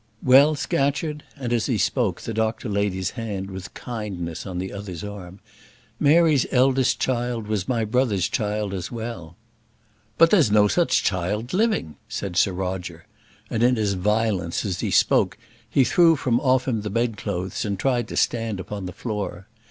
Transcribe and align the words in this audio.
"Well, 0.23 0.55
Scatcherd," 0.55 1.21
and, 1.35 1.53
as 1.53 1.67
he 1.67 1.77
spoke, 1.77 2.21
the 2.21 2.33
doctor 2.33 2.67
laid 2.67 2.91
his 2.91 3.11
hand 3.11 3.51
with 3.51 3.75
kindness 3.75 4.47
on 4.47 4.57
the 4.57 4.73
other's 4.73 5.03
arm. 5.03 5.41
"Mary's 5.99 6.47
eldest 6.51 6.99
child 6.99 7.45
was 7.45 7.67
my 7.67 7.85
brother's 7.85 8.27
child 8.27 8.73
as 8.73 8.91
well. 8.91 9.35
"But 10.17 10.31
there 10.31 10.39
is 10.39 10.49
no 10.49 10.67
such 10.67 11.03
child 11.03 11.53
living," 11.53 11.97
said 12.09 12.35
Sir 12.35 12.51
Roger; 12.51 13.05
and, 13.47 13.61
in 13.61 13.75
his 13.75 13.93
violence, 13.93 14.65
as 14.65 14.79
he 14.79 14.89
spoke 14.89 15.37
he 15.69 15.83
threw 15.83 16.15
from 16.15 16.39
off 16.39 16.67
him 16.67 16.81
the 16.81 16.89
bedclothes, 16.89 17.63
and 17.63 17.77
tried 17.77 18.07
to 18.07 18.17
stand 18.17 18.59
upon 18.59 18.87
the 18.87 18.93
floor. 18.93 19.45